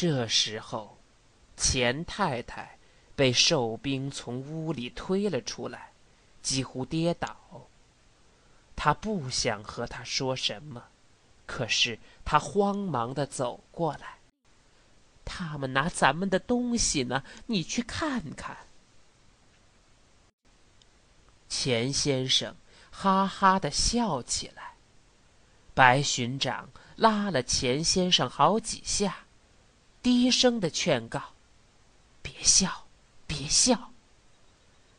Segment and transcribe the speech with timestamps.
[0.00, 0.96] 这时候，
[1.56, 2.78] 钱太太
[3.16, 5.90] 被哨兵从屋里推了出来，
[6.40, 7.66] 几乎跌倒。
[8.76, 10.84] 他不想和他说什么，
[11.46, 14.18] 可是他慌忙的走过来。
[15.24, 18.56] 他们拿咱们的东西呢，你去看看。
[21.48, 22.54] 钱先生
[22.92, 24.76] 哈哈的笑起来，
[25.74, 29.24] 白巡长拉了钱先生好几下。
[30.08, 31.20] 低声的劝告
[32.22, 32.86] ：“别笑，
[33.26, 33.90] 别笑。”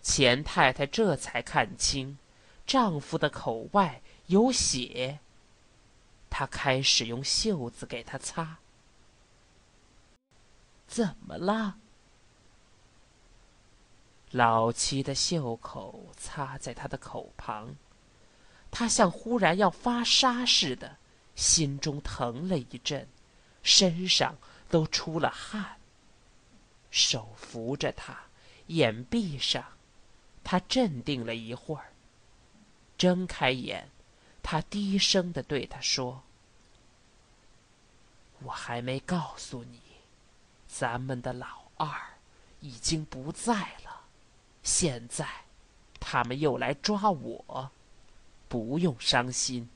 [0.00, 2.16] 钱太太这才看清，
[2.66, 5.18] 丈夫的口外有血。
[6.30, 8.56] 她开始用袖子给他擦。
[10.86, 11.76] 怎么了？
[14.30, 17.76] 老七的袖口擦在他的口旁，
[18.70, 20.96] 他像忽然要发杀似的，
[21.36, 23.06] 心中疼了一阵，
[23.62, 24.34] 身上。
[24.74, 25.76] 都出了汗。
[26.90, 28.24] 手扶着他，
[28.66, 29.64] 眼闭上，
[30.42, 31.92] 他镇定了一会儿。
[32.98, 33.88] 睁开眼，
[34.42, 36.24] 他低声的对他说
[38.42, 39.80] ：“我还没告诉你，
[40.66, 41.88] 咱们的老二
[42.58, 44.06] 已经不在了。
[44.64, 45.44] 现在，
[46.00, 47.70] 他们又来抓我。
[48.48, 49.68] 不用伤心，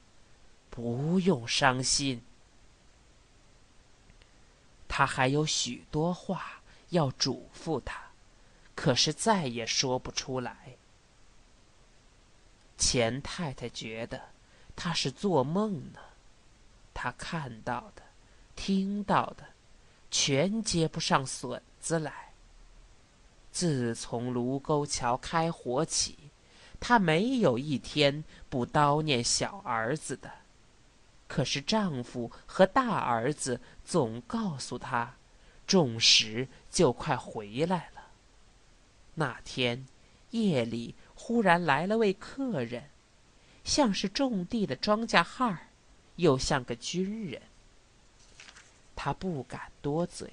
[0.68, 2.20] 不用伤心。”
[4.98, 8.02] 他还有许多话要嘱咐他，
[8.74, 10.74] 可是再也说不出来。
[12.76, 14.20] 钱太太觉得
[14.74, 16.00] 他是做梦呢，
[16.92, 18.02] 他看到的、
[18.56, 19.44] 听到的，
[20.10, 22.32] 全接不上笋子来。
[23.52, 26.18] 自从卢沟桥开火起，
[26.80, 30.28] 他没有一天不叨念小儿子的。
[31.28, 35.14] 可是丈夫和大儿子总告诉他，
[35.66, 38.08] 种时就快回来了。
[39.14, 39.86] 那天
[40.30, 42.88] 夜里忽然来了位客人，
[43.62, 45.68] 像是种地的庄稼汉儿，
[46.16, 47.42] 又像个军人。
[48.96, 50.32] 他不敢多嘴，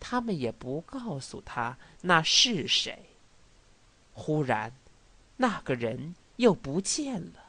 [0.00, 3.10] 他们也不告诉他那是谁。
[4.14, 4.72] 忽然，
[5.36, 7.44] 那个人又不见了。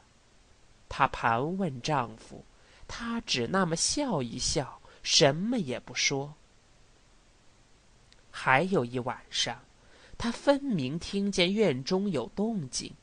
[0.88, 2.44] 她盘问丈夫。
[2.88, 6.34] 他只那么笑一笑，什么也不说。
[8.30, 9.62] 还有一晚上，
[10.18, 12.94] 他分明听见院中有动静，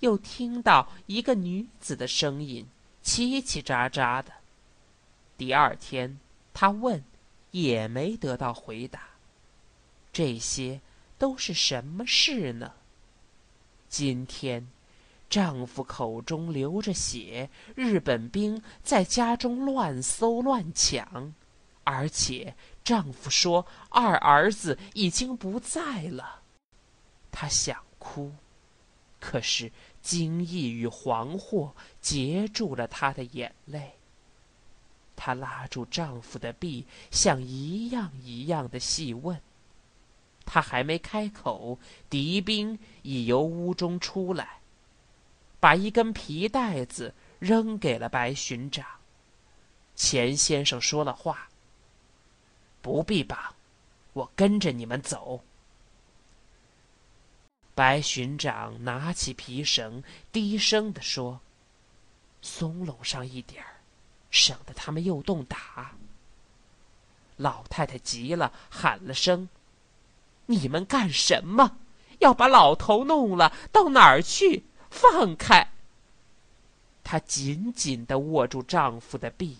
[0.00, 2.66] 又听到一个女子的声音，
[3.04, 4.32] 叽叽喳喳的。
[5.36, 6.18] 第二天，
[6.52, 7.04] 他问，
[7.50, 9.08] 也没得到回答。
[10.12, 10.80] 这些
[11.16, 12.72] 都是什么事呢？
[13.88, 14.68] 今天。
[15.30, 21.34] 丈夫口中流着血，日本兵在家中乱搜乱抢，
[21.84, 26.42] 而且丈夫说二儿子已经不在了。
[27.30, 28.32] 她想哭，
[29.20, 33.96] 可是惊异与惶惑截住了她的眼泪。
[35.14, 39.38] 她拉住丈夫的臂，像一样一样的细问。
[40.46, 41.78] 她还没开口，
[42.08, 44.57] 敌兵已由屋中出来。
[45.60, 48.86] 把一根皮带子扔给了白巡长。
[49.94, 51.48] 钱先生说了话
[52.80, 53.54] ：“不必绑，
[54.12, 55.42] 我跟着你们走。”
[57.74, 60.02] 白巡长拿起皮绳，
[60.32, 61.40] 低声地说
[62.42, 63.80] ：“松拢上一点儿，
[64.30, 65.92] 省得他们又动打。”
[67.36, 69.48] 老太太急了，喊了声
[70.46, 71.78] ：“你们干什么？
[72.18, 75.70] 要把老头弄了，到哪儿去？”放开！
[77.04, 79.58] 她紧紧的握住丈夫的臂。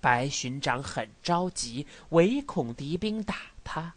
[0.00, 3.94] 白巡长很着急，唯恐敌兵打他。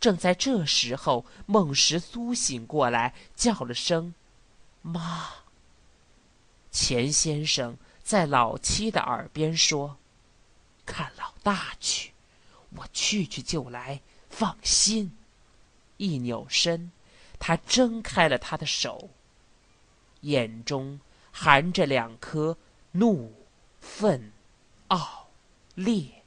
[0.00, 4.14] 正在这时候，孟石苏醒过来，叫了声
[4.82, 5.28] “妈”。
[6.72, 9.98] 钱先生在老七的耳边说
[10.86, 12.12] ：“看老大去，
[12.70, 15.16] 我去去就来，放心。”
[15.98, 16.90] 一扭身。
[17.40, 19.10] 他睁开了他的手，
[20.20, 21.00] 眼中
[21.32, 22.56] 含着两颗
[22.92, 23.32] 怒、
[23.80, 24.30] 愤、
[24.88, 25.30] 傲、
[25.74, 26.22] 烈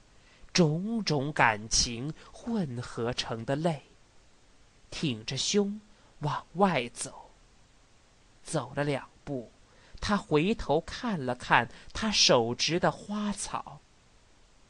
[0.51, 3.83] 种种感情混合成的泪，
[4.89, 5.80] 挺着胸
[6.19, 7.30] 往外走。
[8.44, 9.51] 走了两步，
[10.01, 13.80] 他回头看了看他手执的花草，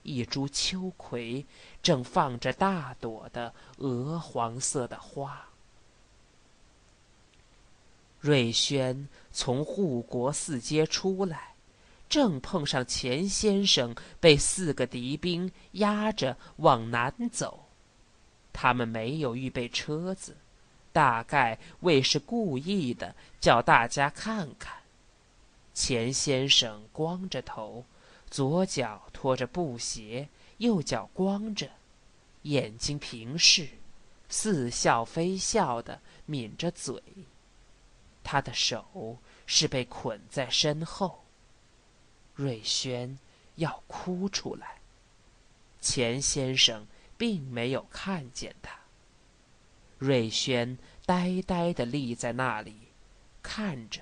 [0.03, 1.45] 一株秋葵
[1.81, 5.47] 正放着大朵的鹅黄色的花。
[8.23, 11.55] 瑞轩从护国寺街出来，
[12.07, 17.65] 正碰上钱先生被四个敌兵压着往南走。
[18.53, 20.37] 他们没有预备车子，
[20.93, 24.73] 大概为是故意的，叫大家看看。
[25.73, 27.83] 钱先生光着头，
[28.29, 30.29] 左脚拖着布鞋，
[30.59, 31.69] 右脚光着，
[32.43, 33.67] 眼睛平视，
[34.29, 37.03] 似笑非笑的抿着嘴。
[38.23, 41.23] 他的手是被捆在身后。
[42.33, 43.19] 瑞轩
[43.55, 44.79] 要哭出来，
[45.81, 46.87] 钱先生
[47.17, 48.75] 并没有看见他。
[49.99, 52.75] 瑞轩呆呆的立在那里，
[53.41, 54.01] 看着，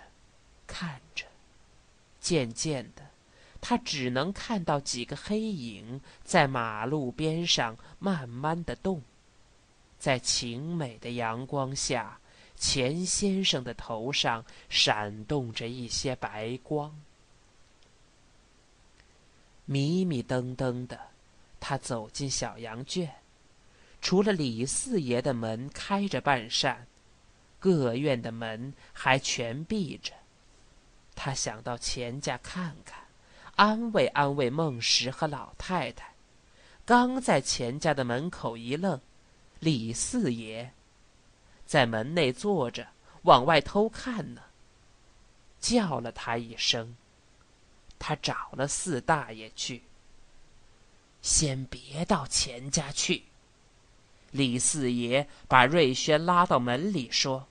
[0.65, 1.25] 看着。
[2.19, 3.09] 渐渐的，
[3.59, 9.01] 他只能看到几个黑影在马路边上慢慢的动，
[9.99, 12.19] 在晴美的阳光下，
[12.61, 16.95] 钱先生的头上闪动着一些白光。
[19.65, 20.99] 迷迷瞪瞪的，
[21.59, 23.11] 他走进小羊圈，
[23.99, 26.85] 除了李四爷的门开着半扇，
[27.57, 30.13] 各院的门还全闭着。
[31.15, 32.99] 他想到钱家看看，
[33.55, 36.13] 安慰安慰孟石和老太太。
[36.85, 39.01] 刚在钱家的门口一愣，
[39.59, 40.71] 李四爷
[41.71, 42.85] 在门内坐着，
[43.21, 44.41] 往外偷看呢。
[45.61, 46.97] 叫了他一声，
[47.97, 49.83] 他找了四大爷去。
[51.21, 53.23] 先别到钱家去。
[54.31, 57.47] 李四爷把瑞轩拉到门里说：“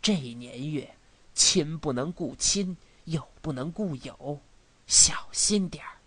[0.00, 0.94] 这年月。”
[1.36, 4.40] 亲不能顾亲，友不能顾友，
[4.86, 5.98] 小心点儿。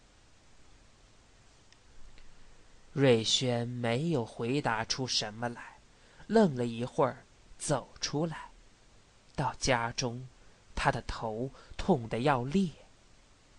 [2.94, 5.71] 瑞轩没有回答出什么来，
[6.32, 7.26] 愣了一会儿，
[7.60, 8.52] 走出来，
[9.36, 10.30] 到家中，
[10.74, 12.70] 他的头痛得要裂，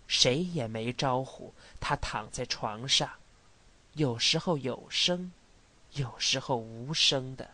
[0.06, 3.10] 谁也没招呼他躺在床上，
[3.92, 5.32] 有时候有声，
[5.92, 7.50] 有时候无声的，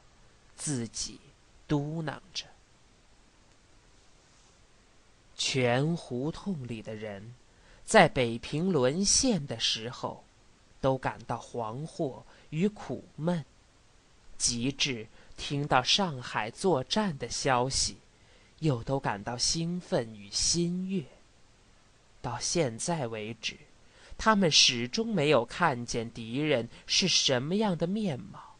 [0.54, 1.18] 自己
[1.66, 2.46] 嘟囔着。
[5.34, 7.34] 全胡同里的人，
[7.84, 10.22] 在北平沦陷的时候，
[10.80, 13.42] 都感到惶惑与苦闷；
[14.38, 17.98] 及至听到上海作战的消息，
[18.60, 21.04] 又都感到兴奋与欣悦。
[22.22, 23.56] 到现在为止，
[24.16, 28.56] 他们始终没有看见敌人是什么样的面貌，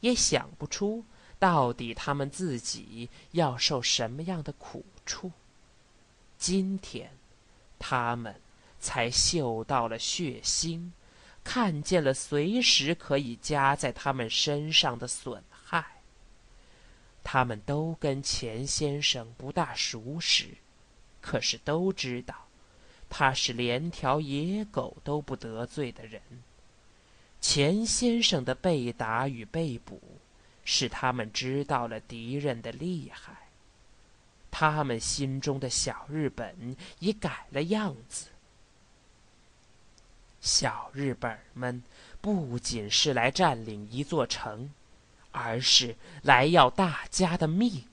[0.00, 1.04] 也想不出
[1.38, 5.30] 到底他们自己要受什么样的苦处。
[6.36, 7.12] 今天，
[7.78, 8.40] 他们
[8.80, 10.90] 才嗅到了血腥，
[11.50, 16.02] 看见了随时可以加在他们身上的损害。
[17.24, 20.58] 他们都跟钱先生不大熟识，
[21.22, 22.34] 可是都知道，
[23.08, 26.20] 他是连条野狗都不得罪的人。
[27.40, 29.98] 钱先生的被打与被捕，
[30.66, 33.48] 使他们知道了敌人的厉害。
[34.50, 38.26] 他们心中的小日本已改了样子。
[40.40, 41.82] 小日本们
[42.20, 44.70] 不仅是来占领一座城，
[45.30, 47.84] 而是来要大家的命。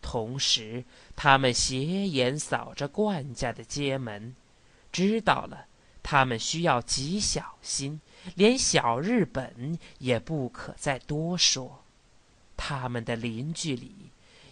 [0.00, 4.34] 同时，他们斜眼扫着冠家的街门，
[4.92, 5.66] 知道了
[6.02, 8.00] 他们需要极小心，
[8.34, 11.82] 连小日本也不可再多说。
[12.56, 13.94] 他们的邻居里。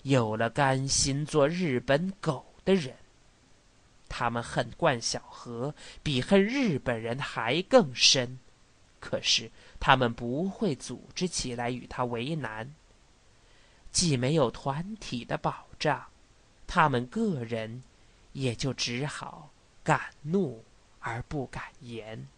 [0.03, 2.95] 有了甘心做日本狗的人，
[4.09, 8.39] 他们恨冠晓荷比恨日本人还更深，
[9.01, 12.75] 可是他们不会组织起来与他为难。
[13.91, 16.07] 既没有团体的保障，
[16.67, 17.83] 他们个人
[18.33, 19.51] 也就只好
[19.83, 20.65] 敢怒
[21.01, 22.29] 而不敢言。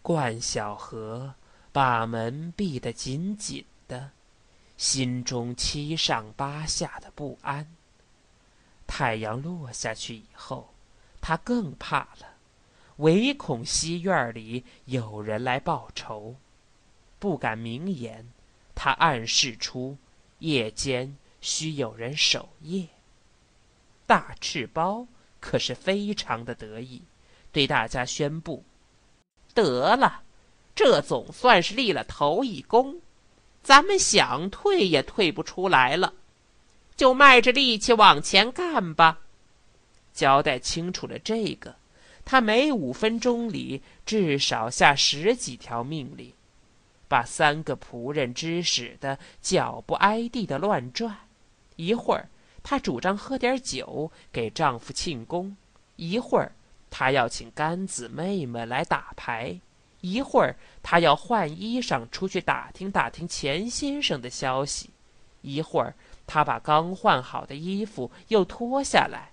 [0.00, 1.34] 冠晓荷
[1.72, 4.10] 把门闭得紧紧的。
[4.76, 7.68] 心中七上八下的不安。
[8.94, 10.68] 太阳落下去以后，
[11.22, 12.36] 他更怕了，
[12.96, 16.36] 唯恐西院里有人来报仇，
[17.18, 18.28] 不敢明言。
[18.74, 19.96] 他暗示出
[20.40, 22.86] 夜间需有人守夜。
[24.06, 25.06] 大赤包
[25.40, 27.00] 可是非常的得意，
[27.50, 28.62] 对大家宣布
[29.54, 30.22] ：“得了，
[30.74, 33.00] 这总算是立了头一功。”
[33.64, 36.12] 咱们想退也退不出来了，
[37.02, 39.18] 就迈着力气往前干吧。
[40.12, 41.74] 交代清楚了这个，
[42.24, 46.32] 他每五分钟里至少下十几条命令，
[47.08, 51.18] 把三个仆人指使的脚不挨地的乱转。
[51.74, 52.28] 一会儿，
[52.62, 55.56] 她主张喝点酒给丈夫庆功；
[55.96, 56.52] 一会儿，
[56.88, 59.58] 她要请干姊妹们来打牌；
[60.02, 60.54] 一会儿，
[60.84, 64.90] 她要换衣裳出去打听打听钱先生的消息；
[65.40, 65.92] 一会儿，
[66.26, 69.32] 他把刚换好的衣服又脱下来，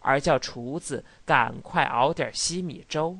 [0.00, 3.18] 而叫厨子赶快熬点稀米粥。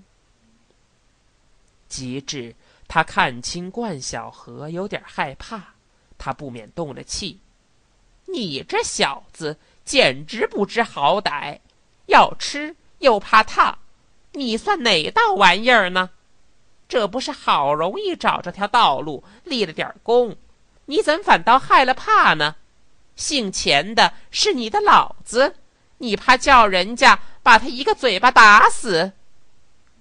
[1.89, 2.55] 极致，
[2.87, 5.75] 他看清冠晓荷有点害怕，
[6.17, 7.41] 他不免动了气。
[8.27, 11.61] 你这小子简直不知好歹，
[12.07, 13.79] 要吃又怕烫，
[14.33, 16.11] 你算哪道玩意儿呢？
[16.87, 20.37] 这不是好容易找着条道路，立了点功，
[20.87, 22.57] 你怎反倒害了怕呢？
[23.19, 25.57] 姓钱的是你的老子，
[25.99, 29.13] 你怕叫人家把他一个嘴巴打死？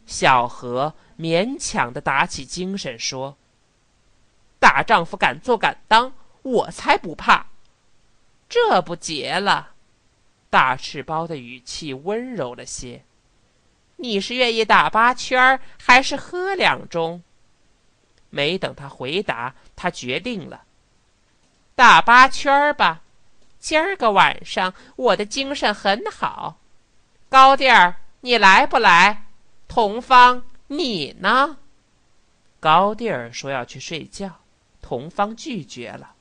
[0.05, 3.35] 小何勉强的打起精神说
[4.61, 7.47] ：“大丈夫敢做敢当，我才不怕。”
[8.47, 9.71] 这不结了，
[10.51, 13.03] 大赤包的语气温柔了些。
[13.95, 17.21] 你是愿意打八圈儿，还是喝两盅？
[18.29, 20.65] 没等他回答，他决定了，
[21.73, 23.01] 打八圈儿吧。
[23.67, 26.61] 今儿个晚上我的精神很好。
[27.27, 29.25] 高弟儿，你来不来？
[29.67, 31.57] 童芳，你呢？
[32.61, 34.39] 高弟儿说要去睡觉，
[34.81, 36.15] 童芳拒绝了。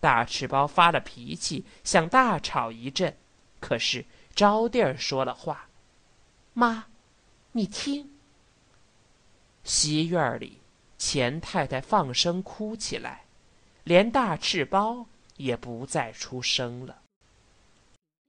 [0.00, 3.16] 大赤包发了脾气，想大吵一阵，
[3.60, 4.04] 可是
[4.34, 5.68] 招娣儿说了话
[6.54, 6.86] ：“妈，
[7.52, 8.10] 你听。”
[9.62, 10.58] 西院里，
[10.98, 13.26] 钱太太放声哭起来，
[13.84, 17.03] 连大赤包也不再出声了。